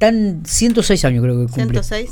tan 0.00 0.42
106 0.44 1.04
años 1.04 1.22
creo 1.22 1.46
que 1.46 1.52
cumple. 1.52 1.82
106. 1.82 2.10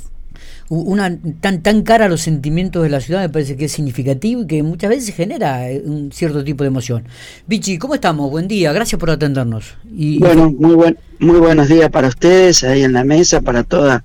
Una 0.69 1.19
tan 1.41 1.63
tan 1.63 1.83
cara 1.83 2.05
a 2.05 2.09
los 2.11 2.21
sentimientos 2.21 2.83
de 2.83 2.91
la 2.91 3.01
ciudad 3.01 3.23
me 3.23 3.31
parece 3.31 3.57
que 3.57 3.65
es 3.65 3.73
significativo 3.73 4.43
y 4.43 4.47
que 4.47 4.63
muchas 4.63 4.91
veces 4.91 5.15
genera 5.15 5.71
eh, 5.71 5.83
un 5.83 6.13
cierto 6.13 6.45
tipo 6.45 6.63
de 6.63 6.69
emoción. 6.69 7.05
Vichy, 7.47 7.79
¿cómo 7.79 7.95
estamos? 7.95 8.31
Buen 8.31 8.47
día, 8.47 8.71
gracias 8.73 9.01
por 9.01 9.11
atendernos. 9.11 9.77
Y, 9.97 10.19
bueno, 10.19 10.55
muy 10.59 10.75
buen, 10.75 10.99
muy 11.19 11.39
buenos 11.39 11.69
días 11.69 11.89
para 11.91 12.09
ustedes 12.09 12.63
ahí 12.65 12.83
en 12.83 12.93
la 12.93 13.03
mesa, 13.03 13.41
para 13.41 13.65
toda 13.65 14.05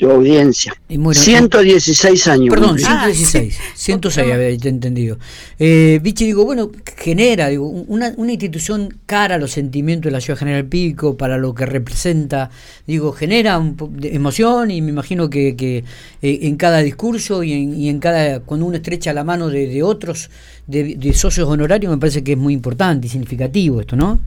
tu 0.00 0.10
audiencia. 0.10 0.74
116 0.88 2.26
años. 2.28 2.54
Perdón, 2.54 2.78
116. 2.78 3.58
106 3.74 4.32
había 4.32 4.48
entendido. 4.48 5.18
Eh, 5.58 6.00
Vichy, 6.02 6.24
digo, 6.24 6.46
bueno, 6.46 6.70
genera 6.96 7.48
digo, 7.48 7.68
una, 7.68 8.14
una, 8.16 8.32
institución 8.32 8.98
cara 9.04 9.34
a 9.34 9.38
los 9.38 9.50
sentimientos 9.50 10.06
de 10.06 10.12
la 10.12 10.22
ciudad 10.22 10.38
General 10.38 10.64
Pico, 10.64 11.18
para 11.18 11.36
lo 11.36 11.54
que 11.54 11.66
representa, 11.66 12.50
digo, 12.86 13.12
genera 13.12 13.58
un 13.58 13.76
de 13.76 14.14
emoción 14.14 14.70
y 14.70 14.80
me 14.80 14.90
imagino 14.90 15.28
que, 15.28 15.54
que 15.54 15.84
eh, 16.22 16.38
en 16.42 16.56
cada 16.56 16.78
discurso 16.78 17.42
y 17.42 17.52
en, 17.52 17.78
y 17.78 17.90
en, 17.90 17.98
cada, 17.98 18.40
cuando 18.40 18.64
uno 18.64 18.76
estrecha 18.76 19.12
la 19.12 19.22
mano 19.22 19.48
de, 19.48 19.66
de 19.66 19.82
otros, 19.82 20.30
de, 20.66 20.94
de 20.94 21.12
socios 21.12 21.46
honorarios, 21.46 21.92
me 21.92 21.98
parece 21.98 22.24
que 22.24 22.32
es 22.32 22.38
muy 22.38 22.54
importante 22.54 23.06
y 23.06 23.10
significativo 23.10 23.82
esto, 23.82 23.96
¿no? 23.96 24.18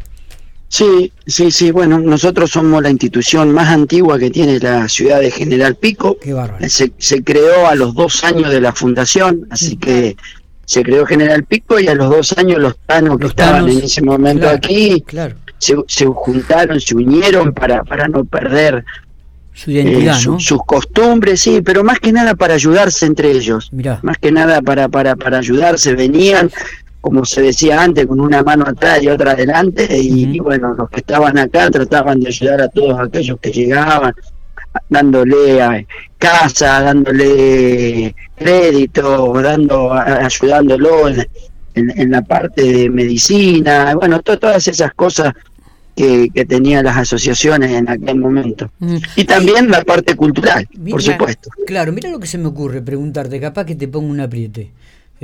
Sí, 0.73 1.13
sí, 1.27 1.51
sí. 1.51 1.69
Bueno, 1.69 1.99
nosotros 1.99 2.49
somos 2.49 2.81
la 2.81 2.89
institución 2.89 3.51
más 3.51 3.67
antigua 3.67 4.17
que 4.17 4.31
tiene 4.31 4.57
la 4.57 4.89
ciudad 4.89 5.19
de 5.19 5.29
General 5.29 5.75
Pico. 5.75 6.17
Qué 6.19 6.33
bárbaro. 6.33 6.67
Se, 6.67 6.91
se 6.97 7.23
creó 7.23 7.67
a 7.67 7.75
los 7.75 7.93
dos 7.93 8.23
años 8.23 8.49
de 8.49 8.59
la 8.59 8.73
fundación, 8.73 9.45
así 9.51 9.77
que 9.77 10.17
se 10.65 10.81
creó 10.81 11.05
General 11.05 11.43
Pico 11.43 11.79
y 11.79 11.87
a 11.89 11.93
los 11.93 12.09
dos 12.09 12.35
años 12.39 12.57
los 12.57 12.75
tanos 12.87 13.19
que 13.19 13.27
estaban 13.27 13.69
en 13.69 13.83
ese 13.83 14.01
momento 14.01 14.49
aquí 14.49 15.03
Se, 15.59 15.75
se, 15.87 16.07
juntaron, 16.07 16.81
se 16.81 16.95
unieron 16.95 17.53
para, 17.53 17.83
para 17.83 18.07
no 18.07 18.25
perder 18.25 18.83
su 19.53 19.69
identidad, 19.69 20.17
eh, 20.17 20.39
sus 20.39 20.63
costumbres, 20.65 21.39
sí, 21.41 21.61
pero 21.61 21.83
más 21.83 21.99
que 21.99 22.11
nada 22.11 22.33
para 22.33 22.55
ayudarse 22.55 23.05
entre 23.05 23.29
ellos. 23.29 23.69
Mirá. 23.71 23.99
Más 24.01 24.17
que 24.17 24.31
nada 24.31 24.63
para, 24.63 24.89
para, 24.89 25.15
para 25.15 25.37
ayudarse, 25.37 25.93
venían 25.93 26.49
como 27.03 27.25
se 27.25 27.41
decía 27.41 27.83
antes, 27.83 28.07
con 28.07 28.21
una 28.21 28.41
mano 28.43 28.63
atrás 28.65 29.03
y 29.03 29.09
otra 29.09 29.31
adelante, 29.31 29.85
y, 29.91 30.39
bueno, 30.39 30.73
los 30.73 30.89
que 30.89 31.01
estaban 31.01 31.37
acá 31.37 31.69
trataban 31.69 32.21
de 32.21 32.29
ayudar 32.29 32.61
a 32.61 32.69
todos 32.69 32.97
aquellos 32.97 33.37
que 33.41 33.51
llegaban, 33.51 34.13
dándole 34.87 35.61
a 35.61 35.85
casa, 36.17 36.81
dándole 36.81 38.15
crédito, 38.37 39.33
dando, 39.33 39.91
ayudándolo 39.91 41.09
en, 41.09 41.27
en, 41.75 42.09
la 42.09 42.21
parte 42.21 42.63
de 42.63 42.89
medicina, 42.89 43.95
bueno, 43.95 44.21
todas 44.21 44.65
esas 44.69 44.93
cosas 44.93 45.33
que, 45.97 46.29
que, 46.33 46.45
tenían 46.45 46.85
las 46.85 46.95
asociaciones 46.95 47.69
en 47.71 47.89
aquel 47.89 48.15
momento. 48.15 48.71
Y 49.17 49.25
también 49.25 49.69
la 49.69 49.81
parte 49.83 50.15
cultural, 50.15 50.69
por 50.89 51.03
supuesto. 51.03 51.49
Claro, 51.67 51.91
mira 51.91 52.09
lo 52.09 52.21
que 52.21 52.27
se 52.27 52.37
me 52.37 52.47
ocurre 52.47 52.81
preguntarte, 52.81 53.41
capaz 53.41 53.65
que 53.65 53.75
te 53.75 53.89
pongo 53.89 54.09
un 54.09 54.21
apriete. 54.21 54.71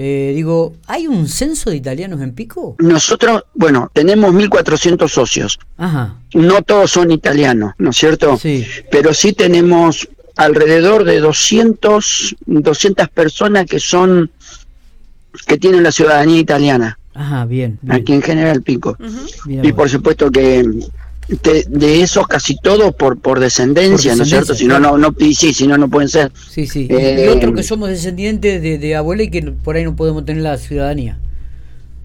Eh, 0.02 0.32
digo, 0.34 0.76
¿hay 0.88 1.08
un 1.08 1.28
censo 1.28 1.72
de 1.72 1.76
italianos 1.76 2.22
en 2.22 2.32
Pico? 2.32 2.78
Nosotros, 2.80 3.44
bueno, 3.54 3.92
tenemos 3.92 4.34
1.400 4.34 5.10
socios. 5.10 5.60
Ajá. 5.76 6.16
No 6.34 6.62
todos 6.62 6.92
son 6.92 7.12
italianos, 7.12 7.74
¿no 7.78 7.90
es 7.90 7.98
cierto? 7.98 8.38
Sí. 8.38 8.66
Pero 8.90 9.14
sí 9.14 9.34
tenemos 9.34 10.08
alrededor 10.38 11.04
de 11.04 11.20
200, 11.20 12.38
200 12.46 13.10
personas 13.10 13.66
que 13.66 13.82
son, 13.82 14.32
que 15.46 15.58
tienen 15.58 15.84
la 15.84 15.92
ciudadanía 15.92 16.40
italiana. 16.40 16.98
Ajá, 17.14 17.44
bien. 17.44 17.78
Aquí 17.90 18.14
en 18.14 18.22
General 18.22 18.62
Pico. 18.62 18.96
Uh 19.00 19.50
bien, 19.50 19.66
y 19.66 19.74
por 19.74 19.90
supuesto 19.90 20.32
que 20.32 20.66
de, 21.44 21.66
de, 21.68 22.02
esos 22.02 22.28
casi 22.28 22.58
todos 22.58 22.94
por 22.96 23.20
por 23.20 23.40
descendencia, 23.40 24.16
¿no 24.16 24.24
es 24.24 24.30
cierto? 24.30 24.56
Si 24.56 24.66
no, 24.66 24.80
no, 24.80 24.98
no, 24.98 25.14
sí, 25.20 25.54
si 25.54 25.68
no, 25.68 25.78
no 25.78 25.90
pueden 25.90 26.10
ser. 26.10 26.32
Sí, 26.50 26.68
sí. 26.68 26.88
Eh, 26.90 27.26
y 27.26 27.28
otros 27.30 27.56
que 27.56 27.64
somos 27.64 27.90
descendientes 27.90 28.62
de, 28.62 28.78
de 28.78 28.96
abuela 28.96 29.24
y 29.24 29.30
que 29.30 29.42
por 29.42 29.76
ahí 29.76 29.84
no 29.84 29.96
podemos 29.96 30.26
tener 30.26 30.44
la 30.44 30.58
ciudadanía. 30.58 31.20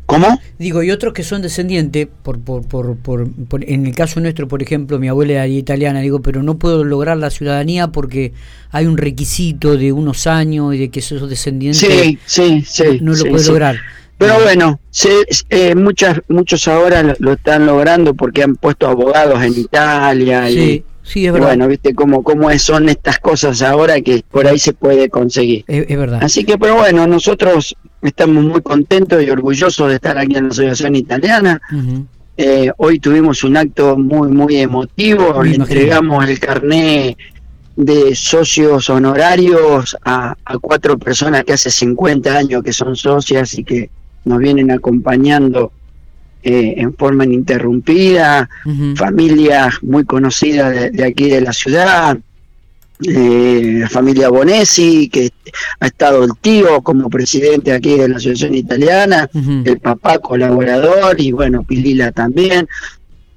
¿Cómo? 0.07 0.39
Digo, 0.59 0.83
y 0.83 0.91
otros 0.91 1.15
que 1.15 1.23
son 1.23 1.41
descendientes, 1.41 2.09
por, 2.23 2.39
por, 2.39 2.67
por, 2.67 2.97
por, 2.97 3.29
en 3.65 3.87
el 3.87 3.95
caso 3.95 4.21
nuestro, 4.21 4.49
por 4.49 4.63
ejemplo, 4.63 4.99
mi 4.99 5.09
abuela 5.09 5.33
era 5.33 5.47
italiana, 5.47 6.01
digo, 6.01 6.21
pero 6.21 6.43
no 6.43 6.59
puedo 6.59 6.85
lograr 6.85 7.17
la 7.17 7.31
ciudadanía 7.31 7.89
porque 7.89 8.33
hay 8.71 8.87
un 8.87 8.99
requisito 8.99 9.77
de 9.79 9.93
unos 9.93 10.27
años 10.27 10.75
y 10.75 10.79
de 10.79 10.91
que 10.91 11.01
esos 11.01 11.29
descendientes 11.31 11.81
sí, 11.81 12.19
sí, 12.27 12.63
sí, 12.67 12.99
no 13.01 13.15
lo 13.15 13.25
puedo 13.25 13.45
lograr. 13.49 13.77
Pero 14.19 14.41
bueno, 14.43 14.81
se, 14.91 15.11
eh, 15.51 15.75
muchas, 15.75 16.21
muchos 16.29 16.69
ahora 16.69 17.03
lo, 17.03 17.15
lo, 17.19 17.33
están 17.33 17.67
logrando 17.67 18.15
porque 18.15 18.43
han 18.43 18.57
puesto 18.57 18.87
abogados 18.89 19.43
en 19.43 19.59
Italia. 19.59 20.47
Sí, 20.49 20.55
y, 20.61 20.85
sí, 21.03 21.27
es 21.27 21.33
verdad. 21.33 21.49
bueno, 21.49 21.69
viste 21.69 21.95
cómo, 21.95 22.23
cómo 22.23 22.57
son 22.59 22.89
estas 22.89 23.19
cosas 23.19 23.61
ahora 23.63 24.01
que 24.01 24.23
por 24.31 24.47
ahí 24.47 24.59
se 24.59 24.73
puede 24.73 25.09
conseguir. 25.09 25.65
Es, 25.67 25.87
es 25.89 25.99
verdad. 25.99 26.21
Así 26.23 26.45
que, 26.45 26.57
pero 26.59 26.77
bueno, 26.77 27.07
nosotros 27.07 27.75
estamos 28.03 28.45
muy 28.45 28.63
contentos 28.63 29.23
y 29.23 29.31
orgullosos 29.31 29.89
de 29.89 29.95
estar 29.97 30.17
aquí 30.17 30.37
en 30.37 30.45
la 30.45 30.51
Asociación 30.51 30.95
Italiana. 30.95 31.61
Eh, 32.37 32.71
hoy 32.79 32.99
tuvimos 32.99 33.45
un 33.45 33.57
acto 33.57 33.97
muy, 33.97 34.29
muy 34.29 34.57
emotivo. 34.57 35.39
Me 35.41 35.51
Le 35.51 35.55
imagino. 35.57 35.65
entregamos 35.65 36.29
el 36.29 36.39
carné 36.39 37.17
de 37.77 38.15
socios 38.15 38.89
honorarios 38.91 39.97
a, 40.05 40.37
a 40.45 40.59
cuatro 40.59 40.97
personas 40.99 41.43
que 41.45 41.53
hace 41.55 41.71
50 41.71 42.37
años 42.37 42.63
que 42.63 42.73
son 42.73 42.95
socias 42.95 43.59
y 43.59 43.65
que 43.65 43.91
nos 44.25 44.39
vienen 44.39 44.71
acompañando 44.71 45.73
eh, 46.43 46.75
en 46.77 46.95
forma 46.95 47.25
ininterrumpida. 47.25 48.49
Ujú. 48.65 48.97
Familias 48.97 49.83
muy 49.83 50.05
conocidas 50.05 50.75
de, 50.75 50.91
de 50.91 51.05
aquí 51.05 51.31
de 51.31 51.41
la 51.41 51.53
ciudad. 51.53 52.19
eh, 53.07 53.79
la 53.81 53.89
familia 53.89 54.29
Bonesi, 54.29 55.09
que 55.09 55.31
ha 55.81 55.87
estado 55.87 56.25
el 56.25 56.31
tío 56.41 56.81
como 56.83 57.11
presidente 57.11 57.73
aquí 57.73 57.97
de 57.99 58.09
la 58.09 58.17
Asociación 58.17 58.55
Italiana, 58.55 59.29
el 59.65 59.79
papá 59.81 60.19
colaborador 60.19 61.21
y 61.21 61.33
bueno, 61.33 61.65
Pilila 61.65 62.13
también, 62.13 62.69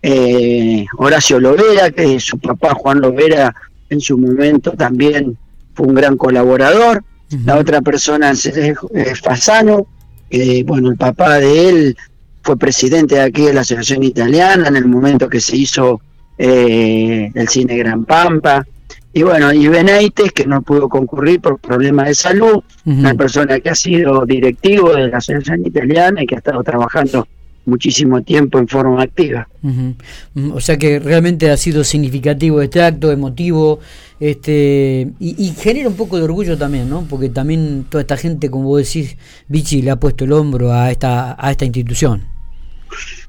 eh, 0.01 0.85
Horacio 0.97 1.39
Lovera, 1.39 1.89
que 1.91 2.19
su 2.19 2.37
papá 2.37 2.73
Juan 2.75 3.01
Lovera 3.01 3.53
en 3.89 3.99
su 3.99 4.17
momento 4.17 4.71
también 4.71 5.37
fue 5.73 5.87
un 5.87 5.95
gran 5.95 6.17
colaborador, 6.17 7.03
la 7.43 7.57
otra 7.57 7.81
persona 7.81 8.31
es 8.31 8.45
eh, 8.45 8.75
Fasano, 9.21 9.87
que 10.29 10.63
bueno, 10.65 10.89
el 10.89 10.97
papá 10.97 11.35
de 11.35 11.69
él 11.69 11.97
fue 12.43 12.57
presidente 12.57 13.15
de 13.15 13.21
aquí 13.21 13.43
de 13.43 13.53
la 13.53 13.61
Asociación 13.61 14.03
Italiana 14.03 14.67
en 14.67 14.75
el 14.75 14.85
momento 14.85 15.27
que 15.27 15.41
se 15.41 15.57
hizo 15.57 16.01
eh, 16.38 17.31
el 17.33 17.47
cine 17.49 17.77
Gran 17.77 18.05
Pampa. 18.05 18.65
Y 19.13 19.23
bueno, 19.23 19.51
y 19.51 19.67
Beneites, 19.67 20.31
que 20.31 20.45
no 20.45 20.61
pudo 20.61 20.88
concurrir 20.88 21.41
por 21.41 21.59
problemas 21.59 22.07
de 22.07 22.15
salud, 22.15 22.63
una 22.85 23.15
persona 23.15 23.59
que 23.59 23.69
ha 23.69 23.75
sido 23.75 24.25
directivo 24.25 24.93
de 24.93 25.07
la 25.07 25.17
Asociación 25.17 25.65
Italiana 25.65 26.21
y 26.21 26.27
que 26.27 26.35
ha 26.35 26.38
estado 26.38 26.63
trabajando 26.63 27.27
muchísimo 27.67 28.22
tiempo 28.23 28.57
en 28.57 28.67
forma 28.67 29.01
activa. 29.03 29.47
Mm, 29.61 30.51
O 30.53 30.59
sea 30.59 30.78
que 30.78 31.00
realmente 31.00 31.50
ha 31.51 31.57
sido 31.57 31.83
significativo 31.83 32.61
este 32.61 32.81
acto, 32.81 33.11
emotivo, 33.11 33.79
este 34.19 35.09
y, 35.19 35.35
y 35.45 35.53
genera 35.53 35.89
un 35.89 35.95
poco 35.95 36.17
de 36.17 36.23
orgullo 36.23 36.57
también, 36.57 36.89
¿no? 36.89 37.06
Porque 37.09 37.29
también 37.29 37.85
toda 37.89 38.01
esta 38.01 38.17
gente, 38.17 38.50
como 38.50 38.66
vos 38.69 38.81
decís, 38.83 39.17
Vichy 39.47 39.81
le 39.83 39.91
ha 39.91 39.97
puesto 39.97 40.23
el 40.25 40.31
hombro 40.31 40.72
a 40.73 40.89
esta 40.89 41.35
a 41.38 41.51
esta 41.51 41.66
institución. 41.66 42.23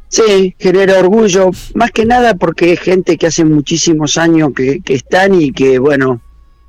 Sí, 0.08 0.54
genera 0.58 0.98
orgullo, 1.00 1.50
más 1.74 1.90
que 1.90 2.06
nada 2.06 2.34
porque 2.34 2.72
es 2.72 2.80
gente 2.80 3.18
que 3.18 3.26
hace 3.26 3.44
muchísimos 3.44 4.16
años 4.16 4.52
que, 4.56 4.80
que 4.80 4.94
están 4.94 5.38
y 5.38 5.52
que, 5.52 5.78
bueno, 5.78 6.22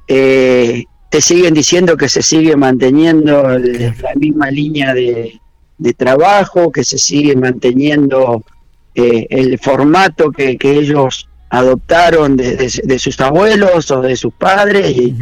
eh, 0.09 0.84
te 1.09 1.22
siguen 1.22 1.53
diciendo 1.53 1.96
que 1.96 2.09
se 2.09 2.22
sigue 2.22 2.56
manteniendo 2.58 3.50
el- 3.52 3.78
Claro. 3.78 3.96
la 4.03 4.16
misma 4.16 4.52
línea 4.52 4.94
de, 4.94 5.40
de 5.79 5.94
trabajo, 5.94 6.72
que 6.72 6.84
se 6.84 6.97
sigue 7.00 7.35
manteniendo 7.35 8.44
eh, 8.95 9.25
el 9.29 9.57
formato 9.59 10.31
que, 10.31 10.57
que 10.57 10.73
ellos 10.73 11.28
adoptaron 11.50 12.38
de, 12.38 12.56
de- 12.56 12.81
de 12.84 13.00
sus 13.00 13.19
abuelos 13.19 13.90
o 13.90 14.01
de 14.01 14.16
sus 14.16 14.34
padres 14.34 14.96
y, 14.96 15.16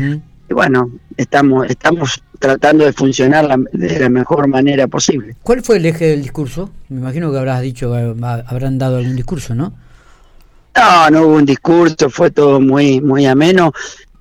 bueno, 0.50 0.90
estamos, 1.16 1.68
estamos 1.70 2.22
tratando 2.40 2.84
de 2.86 2.92
funcionar 2.94 3.46
la- 3.46 3.60
de 3.72 4.00
la 4.00 4.10
mejor 4.10 4.48
manera 4.48 4.88
posible. 4.88 5.36
¿Cuál 5.44 5.62
fue 5.64 5.78
el 5.78 5.86
eje 5.86 6.06
del 6.08 6.22
discurso? 6.24 6.70
Me 6.90 7.00
imagino 7.00 7.32
que 7.32 7.38
habrás 7.38 7.62
dicho, 7.62 7.94
habrán 7.94 8.78
dado 8.78 8.98
algún 8.98 9.16
discurso, 9.16 9.56
¿no? 9.56 9.74
No, 10.76 11.10
no 11.10 11.22
hubo 11.28 11.36
un 11.38 11.46
discurso, 11.46 12.10
fue 12.10 12.30
todo 12.32 12.60
muy, 12.60 13.00
muy 13.02 13.26
ameno. 13.26 13.72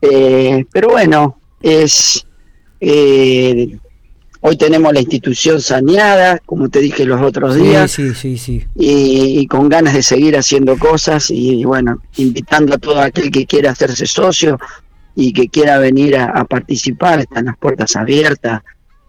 eh, 0.01 0.65
pero 0.73 0.89
bueno, 0.91 1.39
es 1.61 2.25
eh, 2.81 3.77
hoy 4.49 4.57
tenemos 4.57 4.93
la 4.93 5.01
institución 5.01 5.61
saneada, 5.61 6.39
como 6.47 6.69
te 6.69 6.79
dije 6.81 7.05
los 7.05 7.21
otros 7.21 7.57
días, 7.57 7.91
Sí, 7.91 8.15
sí, 8.15 8.37
sí, 8.37 8.39
sí. 8.39 8.65
y, 8.77 9.41
y 9.41 9.47
con 9.49 9.69
ganas 9.69 9.95
de 9.95 10.03
seguir 10.05 10.37
haciendo 10.37 10.79
cosas 10.79 11.31
y, 11.31 11.65
bueno, 11.65 12.01
invitando 12.17 12.75
a 12.75 12.79
todo 12.79 13.01
aquel 13.01 13.31
que 13.33 13.45
quiera 13.45 13.73
hacerse 13.73 14.07
socio 14.07 14.59
y 15.17 15.33
que 15.33 15.49
quiera 15.49 15.79
venir 15.79 16.17
a, 16.17 16.27
a 16.27 16.45
participar, 16.45 17.21
están 17.21 17.47
las 17.47 17.57
puertas 17.57 17.97
abiertas. 17.97 18.63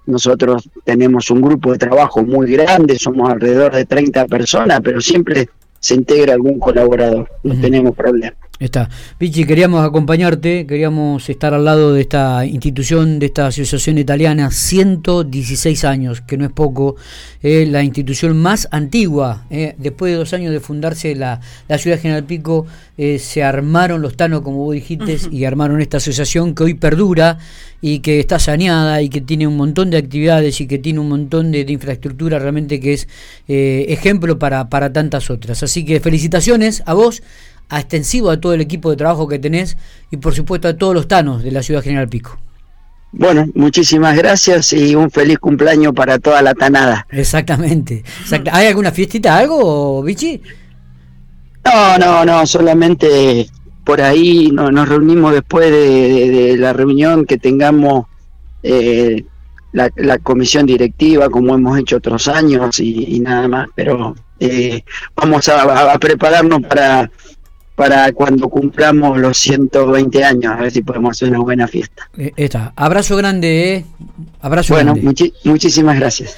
Nosotros 0.08 0.70
tenemos 0.86 1.30
un 1.30 1.42
grupo 1.42 1.72
de 1.74 1.78
trabajo 1.78 2.24
muy 2.24 2.50
grande, 2.52 2.98
somos 2.98 3.30
alrededor 3.30 3.76
de 3.76 3.86
30 3.86 4.26
personas, 4.26 4.80
pero 4.84 5.02
siempre 5.02 5.50
se 5.80 5.94
integra 5.94 6.34
algún 6.34 6.58
colaborador, 6.60 7.30
no 7.44 7.60
tenemos 7.62 7.96
problema. 7.96 8.34
Está. 8.60 8.90
Vichy, 9.20 9.46
queríamos 9.46 9.86
acompañarte, 9.86 10.66
queríamos 10.66 11.30
estar 11.30 11.54
al 11.54 11.64
lado 11.64 11.94
de 11.94 12.02
esta 12.02 12.44
institución, 12.44 13.20
de 13.20 13.28
esta 13.28 13.48
asociación 13.48 14.00
italiana, 14.00 14.50
116 14.50 15.84
años, 15.84 16.22
que 16.22 16.38
no 16.38 16.46
es 16.46 16.52
poco, 16.52 16.96
eh, 17.44 17.68
la 17.70 17.84
institución 17.84 18.36
más 18.36 18.68
antigua. 18.72 19.46
Eh, 19.52 19.76
después 19.78 20.12
de 20.12 20.18
dos 20.18 20.34
años 20.34 20.52
de 20.54 20.60
fundarse 20.60 21.14
la, 21.14 21.40
la 21.68 21.78
ciudad 21.78 21.98
de 21.98 22.02
General 22.02 22.24
Pico, 22.24 22.66
eh, 22.98 23.20
se 23.20 23.44
armaron 23.44 24.02
los 24.02 24.18
tanos, 24.18 24.42
como 24.42 24.58
vos 24.58 24.74
dijiste, 24.74 25.20
y 25.32 25.46
armaron 25.46 25.80
esta 25.80 25.98
asociación 25.98 26.56
que 26.56 26.64
hoy 26.64 26.74
perdura 26.74 27.38
y 27.80 28.00
que 28.00 28.20
está 28.20 28.40
saneada 28.40 29.04
y 29.04 29.10
que 29.10 29.22
tiene 29.22 29.46
un 29.46 29.56
montón 29.56 29.92
de 29.92 29.98
actividades 29.98 30.62
y 30.62 30.66
que 30.66 30.80
tiene 30.80 31.00
un 31.00 31.10
montón 31.10 31.52
de, 31.52 31.64
de 31.64 31.74
infraestructura 31.74 32.40
realmente 32.40 32.80
que 32.80 32.94
es 32.94 33.08
ejemplo 33.48 34.40
para, 34.40 34.68
para 34.68 34.92
tantas 34.92 35.30
otras. 35.30 35.62
Así 35.62 35.86
que 35.86 36.00
felicitaciones 36.00 36.82
a 36.88 36.96
vos 36.96 37.22
a 37.70 37.80
extensivo 37.80 38.30
a 38.30 38.40
todo 38.40 38.54
el 38.54 38.62
equipo 38.62 38.90
de 38.90 38.96
trabajo 38.96 39.28
que 39.28 39.40
tenés 39.40 39.78
y 40.12 40.18
por 40.18 40.34
supuesto 40.34 40.68
a 40.68 40.78
todos 40.78 40.94
los 40.94 41.08
tanos 41.08 41.44
de 41.44 41.52
la 41.52 41.64
ciudad 41.64 41.82
General 41.82 42.08
Pico. 42.08 42.38
Bueno, 43.12 43.48
muchísimas 43.56 44.16
gracias 44.18 44.74
y 44.74 44.96
un 44.96 45.10
feliz 45.10 45.40
cumpleaños 45.40 45.94
para 45.94 46.20
toda 46.20 46.42
la 46.42 46.54
tanada. 46.54 47.08
Exactamente. 47.10 48.04
¿Hay 48.52 48.68
alguna 48.68 48.92
fiestita, 48.92 49.38
algo, 49.38 50.04
Vichy? 50.04 50.42
No, 51.64 51.98
no, 51.98 52.26
no, 52.26 52.46
solamente 52.46 53.48
por 53.84 54.02
ahí 54.02 54.52
nos 54.52 54.88
reunimos 54.88 55.34
después 55.34 55.72
de, 55.72 56.56
la 56.58 56.74
reunión 56.74 57.26
que 57.26 57.38
tengamos 57.38 58.06
eh, 58.62 59.24
la, 59.72 60.18
comisión 60.20 60.66
directiva, 60.66 61.30
como 61.30 61.56
hemos 61.56 61.80
hecho 61.80 61.98
otros 61.98 62.28
años 62.28 62.80
y, 62.80 63.20
nada 63.22 63.48
más, 63.48 63.68
pero 63.76 64.16
eh, 64.40 64.84
vamos 65.16 65.48
a 65.48 65.98
prepararnos 66.00 66.62
para 66.64 67.10
para 67.78 68.12
cuando 68.12 68.50
cumplamos 68.50 69.20
los 69.20 69.38
120 69.38 70.24
años, 70.24 70.52
a 70.52 70.56
ver 70.56 70.72
si 70.72 70.82
podemos 70.82 71.12
hacer 71.12 71.30
una 71.30 71.38
buena 71.38 71.68
fiesta. 71.68 72.10
Eh, 72.18 72.34
está. 72.36 72.74
Abrazo 72.76 73.16
grande, 73.16 73.76
¿eh? 73.76 73.86
Abrazo 74.42 74.74
bueno, 74.74 74.96
muchísimas 75.44 75.96
gracias. 75.96 76.36